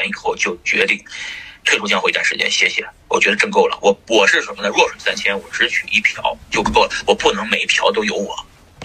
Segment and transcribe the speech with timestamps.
[0.00, 0.98] 钱以后就决定
[1.64, 3.78] 退出江湖一段时间歇歇，我觉得挣够了。
[3.82, 4.68] 我我是什么呢？
[4.70, 8.34] 弱水三千，我只取一瓢就够了，我不能每一瓢都有我，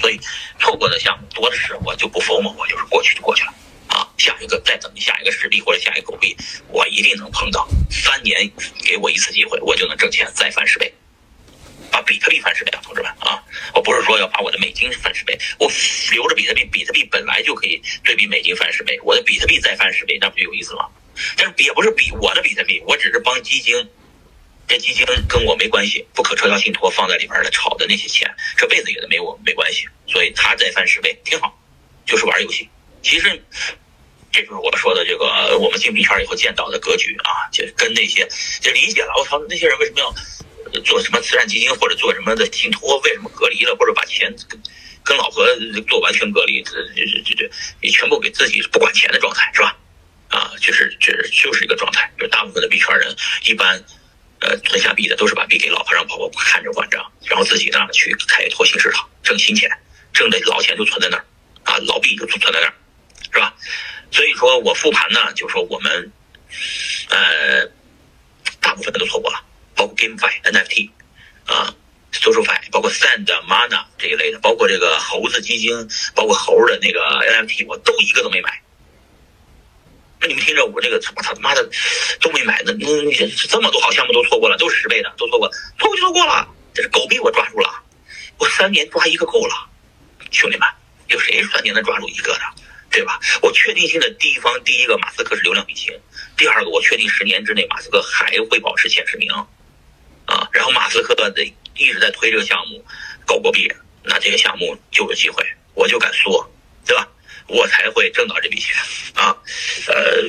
[0.02, 0.20] 所以
[0.60, 3.54] 错过的项目多的是，我就不疯了，我就是过去就过去了
[3.88, 4.06] 啊。
[4.18, 6.36] 下一个再等下一个实币或者下一个狗币，
[6.68, 7.66] 我一定能碰到。
[7.90, 8.52] 三年
[8.84, 10.94] 给我一次机会，我就能挣钱再翻十倍。
[11.92, 13.42] 把比特币翻十倍啊，同志们啊！
[13.74, 15.72] 我不是说要把我的美金翻十倍，我
[16.12, 20.92] 留着比特币，比特币本来就可以对比美金翻十倍，我的比特币再翻十倍，那不就有意思了？
[21.38, 23.90] 但是也不是比我的比特币，我只是帮基金，
[24.68, 31.58] 这基金跟我没关系，不可撤销信托放在里边的炒的那些钱，这辈子也都没我没关系，所以他再翻十倍挺好，
[32.06, 32.70] 就是玩游戏。
[33.02, 33.44] 其实
[34.32, 38.28] 这就是我说的这个我们进币圈以后见到的格局啊，就跟那些
[38.62, 39.14] 就理解了。
[39.18, 40.14] 我操，那些人为什么要？
[40.84, 43.00] 做什么慈善基金或者做什么的信托？
[43.00, 43.74] 为什么隔离了？
[43.80, 44.60] 或者把钱跟
[45.04, 45.46] 跟老婆
[45.88, 46.62] 做完全隔离？
[46.64, 47.50] 这这这这
[47.82, 49.78] 你全部给自己不管钱的状态是吧？
[50.60, 52.12] 就是就是就是一个状态。
[52.20, 53.84] 就大部分的币圈人一般，
[54.40, 59.70] 呃，存下币的都是把币给老婆让老婆看着管着，然后自己呢去开拓新市场挣新钱，
[60.14, 61.26] 挣的老钱就存在那儿
[61.64, 62.74] 啊，老币就存在那儿，
[63.32, 63.54] 是吧？
[64.12, 66.12] 所以说我复盘呢，就是说我们
[67.10, 67.66] 呃
[68.62, 69.44] 大部分的都错过了。
[69.78, 70.90] 包括 GameFi、NFT，
[71.48, 71.76] 啊
[72.14, 77.02] ，SocialFi，包括 Sand、Mana 这一类的，包括这个猴子基金，包括猴的那个
[77.44, 78.62] NFT，我都一个都没买。
[80.28, 81.70] 你们听着，我这个我操他妈的
[82.22, 86.48] 都没买，那那这么多好项目都错过了，都是十倍的，都错过，错过就错过了。
[86.74, 87.70] 这是狗币我抓住了，
[88.38, 89.54] 我三年抓一个够了，
[90.32, 90.68] 兄弟们，
[91.08, 92.42] 有谁三年能抓住一个的？
[92.92, 93.20] 对吧？
[93.42, 95.94] 我确定性的地方，第一个马斯克是流量明星，
[96.38, 99.30] 第二个我确定十年之内马斯克还会保持前十名。
[100.26, 101.32] 啊，然后马斯克的
[101.76, 102.84] 一直在推这个项目，
[103.26, 106.50] 狗狗币，那这个项目就有机会，我就敢说，
[107.56, 108.76] 我才会挣到这笔钱
[109.14, 109.34] 啊，
[109.88, 110.22] 呃，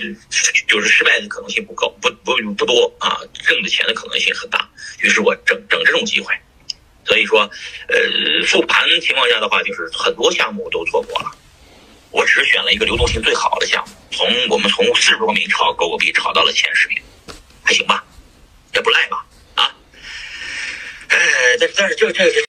[0.68, 4.68] 就是失败的可能性不高，不不不多啊，挣的钱的可能性很大，
[5.00, 6.32] 于是我整整这种机会，
[7.04, 7.40] 所以说，
[7.88, 11.36] 呃，复盘情况下的话，就是很多项目都错过了，
[12.12, 17.02] 我只选了一个流动性最好的项目，从我们从四十多名炒狗狗币炒到了前十名，
[17.64, 18.04] 还行吧，
[18.72, 19.24] 也不赖吧。
[21.58, 22.42] 但是但是这这个